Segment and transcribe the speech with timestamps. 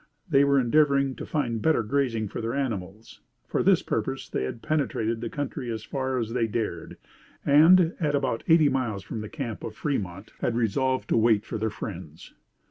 [0.27, 3.19] They were endeavoring to find better grazing for their animals.
[3.45, 6.97] For this purpose they had penetrated the country as far as they dared;
[7.45, 11.59] and, at about eighty miles from the camp of Fremont, had resolved to wait for
[11.59, 12.33] their friends.